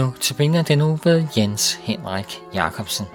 [0.00, 3.06] Nu tilbringer den nu ved Jens Henrik Jacobsen.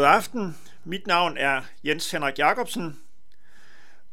[0.00, 0.56] God aften.
[0.84, 3.00] Mit navn er Jens Henrik Jacobsen,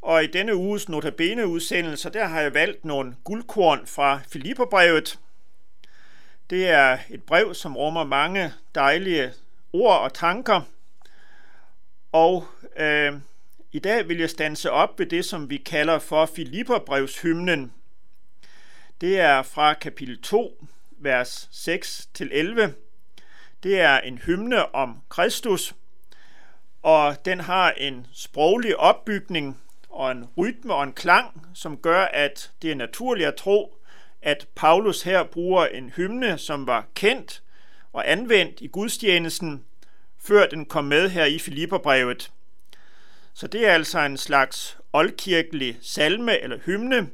[0.02, 5.20] og i denne uges notabene udsendelse, der har jeg valgt nogle guldkorn fra Filipperbrevet.
[6.50, 9.34] Det er et brev, som rummer mange dejlige
[9.74, 10.62] ord og tanker,
[12.12, 12.46] og
[12.78, 13.14] øh,
[13.72, 17.74] i dag vil jeg stanse op ved det, som vi kalder for Filipperbrevshymnen.
[19.02, 21.50] Det er fra kapitel 2, vers
[22.22, 22.87] 6-11,
[23.68, 25.76] det er en hymne om Kristus,
[26.84, 32.52] og den har en sproglig opbygning og en rytme og en klang, som gør, at
[32.62, 33.78] det er naturligt at tro,
[34.22, 37.44] at Paulus her bruger en hymne, som var kendt
[37.94, 39.66] og anvendt i gudstjenesten,
[40.18, 42.32] før den kom med her i Filipperbrevet.
[43.34, 47.10] Så det er altså en slags oldkirkelig salme eller hymne,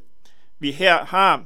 [0.60, 1.46] vi her har,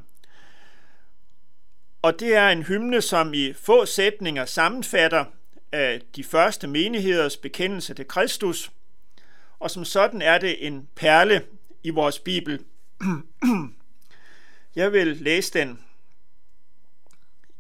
[2.08, 5.26] og det er en hymne, som i få sætninger sammenfatter
[5.72, 8.72] af de første menigheders bekendelse til Kristus,
[9.60, 11.44] og som sådan er det en perle
[11.84, 12.64] i vores Bibel.
[14.76, 15.80] Jeg vil læse den.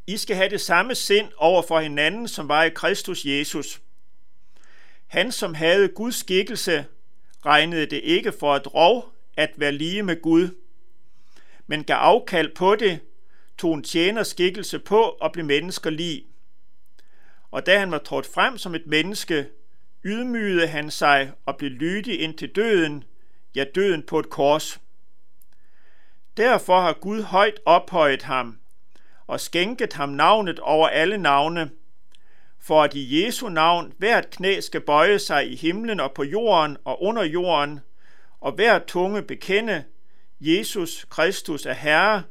[0.07, 3.81] I skal have det samme sind over for hinanden, som var i Kristus Jesus.
[5.07, 6.85] Han, som havde Guds skikkelse,
[7.45, 10.49] regnede det ikke for et rov at være lige med Gud,
[11.67, 12.99] men gav afkald på det
[13.57, 16.25] tog en tjener skikkelse på og blev mennesker lig.
[17.51, 19.47] Og da han var trådt frem som et menneske,
[20.05, 23.03] ydmygede han sig og blev lydig ind til døden,
[23.55, 24.81] ja døden på et kors.
[26.37, 28.57] Derfor har Gud højt ophøjet ham
[29.27, 31.69] og skænket ham navnet over alle navne,
[32.59, 36.77] for at i Jesu navn hvert knæ skal bøje sig i himlen og på jorden
[36.85, 37.79] og under jorden,
[38.41, 39.83] og hver tunge bekende,
[40.41, 42.23] Jesus Kristus er Herre,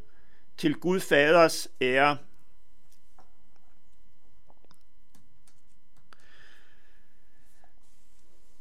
[0.58, 2.18] til Gud Faders ære.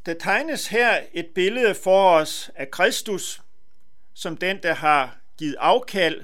[0.05, 3.41] Der tegnes her et billede for os af Kristus,
[4.13, 6.23] som den, der har givet afkald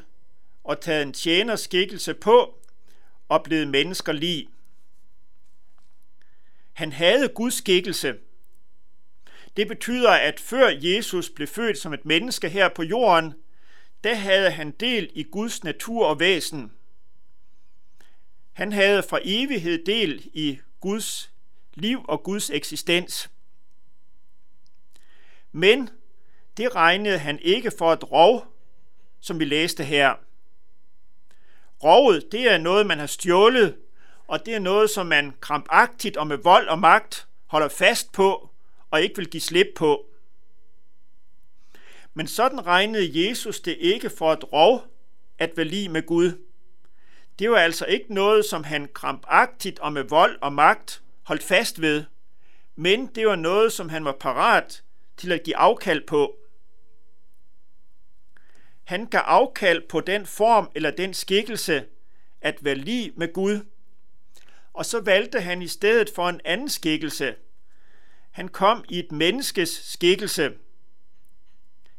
[0.64, 2.60] og taget en tjenerskikkelse på
[3.30, 4.50] og blevet mennesker lige.
[6.74, 8.16] Han havde Guds skikkelse.
[9.58, 13.34] Det betyder, at før Jesus blev født som et menneske her på jorden,
[14.04, 16.72] der havde han del i Guds natur og væsen.
[18.54, 21.32] Han havde fra evighed del i Guds
[21.74, 23.30] liv og Guds eksistens.
[25.52, 25.90] Men
[26.58, 28.46] det regnede han ikke for et rov,
[29.20, 30.16] som vi læste her.
[31.84, 33.78] Rovet, det er noget, man har stjålet,
[34.28, 38.50] og det er noget, som man krampagtigt og med vold og magt holder fast på
[38.92, 40.11] og ikke vil give slip på.
[42.14, 44.84] Men sådan regnede Jesus det ikke for et rov
[45.40, 46.32] at være lige med Gud.
[47.40, 51.82] Det var altså ikke noget, som han krampagtigt og med vold og magt holdt fast
[51.82, 52.04] ved,
[52.76, 54.84] men det var noget, som han var parat
[55.18, 56.36] til at give afkald på.
[58.84, 61.86] Han gav afkald på den form eller den skikkelse
[62.42, 63.60] at være lige med Gud.
[64.74, 67.36] Og så valgte han i stedet for en anden skikkelse.
[68.32, 70.52] Han kom i et menneskes skikkelse.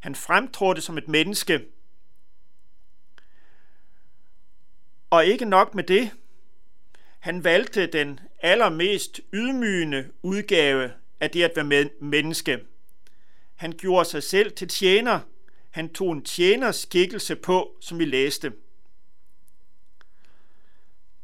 [0.02, 1.64] Han fremtrådte som et menneske.
[5.10, 6.10] Og ikke nok med det.
[7.18, 12.60] Han valgte den allermest ydmygende udgave af det at være menneske.
[13.54, 15.20] Han gjorde sig selv til tjener.
[15.70, 18.52] Han tog en tjeners skikkelse på, som vi læste.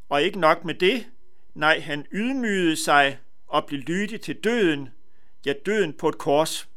[0.08, 1.06] Og ikke nok med det,
[1.54, 4.88] nej, han ydmygede sig og blev lydig til døden,
[5.46, 6.68] ja, døden på et kors.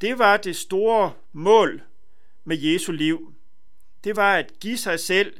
[0.00, 1.82] Det var det store mål
[2.44, 3.34] med Jesu liv.
[4.04, 5.36] Det var at give sig selv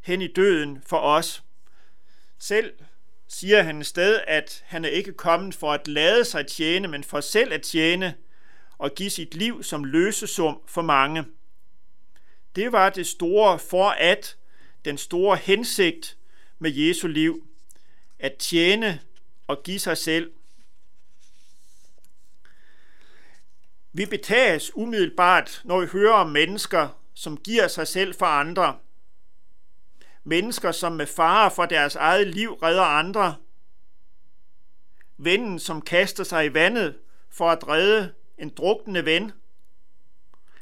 [0.00, 1.42] hen i døden for os.
[2.38, 2.72] Selv
[3.28, 7.04] siger han et sted, at han er ikke kommet for at lade sig tjene, men
[7.04, 8.14] for selv at tjene
[8.78, 11.24] og give sit liv som løsesum for mange.
[12.56, 14.36] Det var det store for at,
[14.84, 16.16] den store hensigt
[16.58, 17.46] med Jesu liv,
[18.18, 19.00] at tjene
[19.46, 20.32] og give sig selv.
[23.96, 28.76] Vi betages umiddelbart, når vi hører om mennesker, som giver sig selv for andre–
[30.28, 33.36] Mennesker, som med fare for deres eget liv redder andre.
[35.16, 36.98] Vennen, som kaster sig i vandet
[37.30, 39.32] for at redde en druknende ven.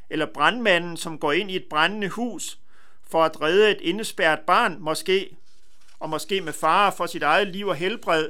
[0.09, 2.59] Eller brandmanden, som går ind i et brændende hus
[3.07, 5.37] for at redde et indespærret barn, måske,
[5.99, 8.29] og måske med fare for sit eget liv og helbred.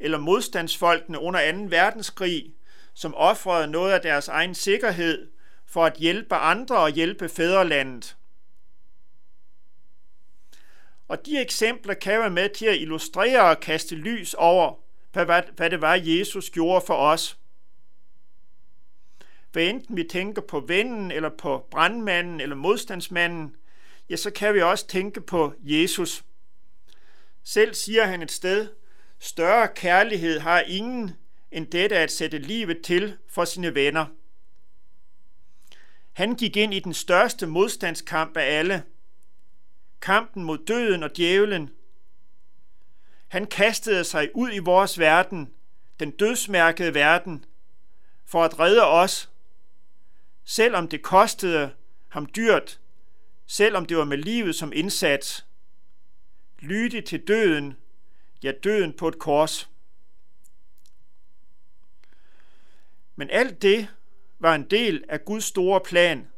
[0.00, 1.58] Eller modstandsfolkene under 2.
[1.58, 2.54] verdenskrig,
[2.98, 5.30] som offrede noget af deres egen sikkerhed
[5.66, 8.16] for at hjælpe andre og hjælpe fædrelandet.
[11.08, 14.74] Og de eksempler kan være med til at illustrere og kaste lys over,
[15.56, 17.38] hvad det var, Jesus gjorde for os.
[19.52, 23.56] Hvad enten vi tænker på vennen, eller på brandmanden, eller modstandsmanden,
[24.10, 26.24] ja, så kan vi også tænke på Jesus.
[27.44, 28.68] Selv siger han et sted,
[29.18, 31.16] større kærlighed har ingen
[31.52, 34.06] end dette at sætte livet til for sine venner.
[36.12, 38.82] Han gik ind i den største modstandskamp af alle–
[40.00, 41.70] kampen mod døden og djævlen.
[43.28, 45.52] Han kastede sig ud i vores verden,
[46.00, 47.44] den dødsmærkede verden,
[48.24, 49.30] for at redde os,
[50.44, 51.70] selvom det kostede
[52.08, 52.80] ham dyrt,
[53.46, 55.46] selvom det var med livet som indsats.
[56.58, 57.76] Lydig til døden,
[58.42, 59.70] ja døden på et kors.
[63.18, 63.88] Men alt det
[64.38, 66.26] var en del af Guds store plan–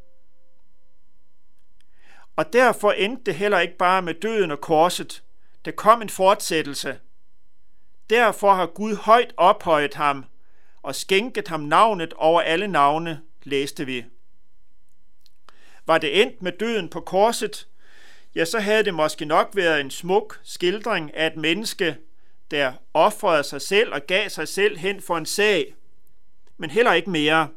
[2.35, 5.23] og derfor endte det heller ikke bare med døden og korset.
[5.65, 6.99] Der kom en fortsættelse.
[8.09, 10.25] Derfor har Gud højt ophøjet ham
[10.81, 14.05] og skænket ham navnet over alle navne, læste vi.
[15.85, 17.67] Var det endt med døden på korset,
[18.35, 21.97] ja, så havde det måske nok været en smuk skildring af et menneske,
[22.51, 25.75] der offrede sig selv og gav sig selv hen for en sag,
[26.61, 27.49] men heller ikke mere.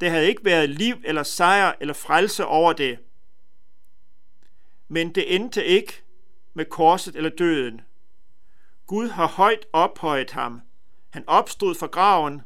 [0.00, 2.98] Der havde ikke været liv eller sejr eller frelse over det
[4.88, 6.02] men det endte ikke
[6.54, 7.80] med korset eller døden.
[8.86, 10.60] Gud har højt ophøjet ham.
[11.10, 12.42] Han opstod fra graven.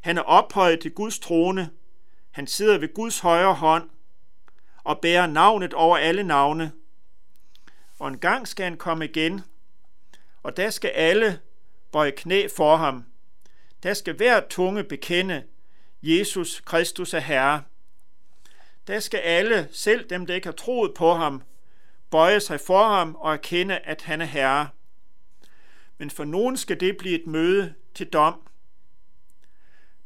[0.00, 1.70] Han er ophøjet til Guds trone.
[2.30, 3.90] Han sidder ved Guds højre hånd
[4.84, 6.72] og bærer navnet over alle navne.
[7.98, 9.40] og en gang skal han komme igen,
[10.42, 11.40] og der skal alle
[11.92, 13.04] bøje knæ for ham.
[13.84, 15.44] Der skal hver tunge bekende,
[16.02, 17.62] Jesus Kristus er Herre.
[18.86, 21.42] Der skal alle, selv dem der ikke har troet på ham,
[22.10, 24.68] bøje sig for ham og erkende, at han er Herre.
[25.98, 28.48] Men for nogen skal det blive et møde til dom.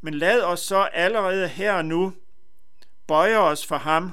[0.00, 2.14] Men lad os så allerede her og nu
[3.06, 4.12] bøje os for ham,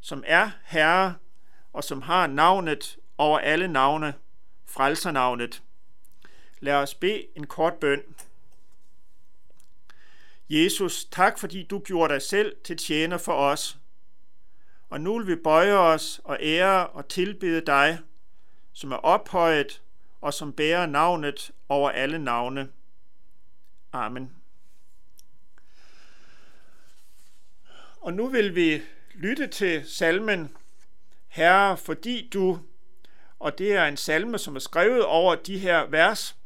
[0.00, 1.14] som er Herre
[1.72, 4.14] og som har navnet over alle navne,
[4.66, 5.62] frelsernavnet.
[6.60, 8.02] Lad os bede en kort bøn.
[10.48, 13.78] Jesus, tak fordi du gjorde dig selv til tjener for os.
[14.90, 17.98] Og nu vil vi bøje os og ære og tilbede dig,
[18.72, 19.82] som er ophøjet
[20.20, 22.68] og som bærer navnet over alle navne.
[23.92, 24.32] Amen.
[28.00, 28.82] Og nu vil vi
[29.14, 30.56] lytte til salmen
[31.28, 32.60] Herre, fordi du,
[33.38, 36.36] og det er en salme, som er skrevet over de her vers,